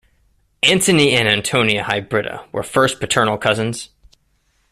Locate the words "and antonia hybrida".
1.11-2.51